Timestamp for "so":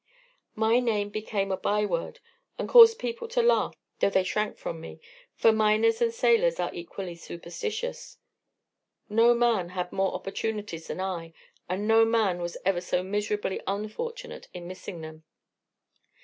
12.81-13.03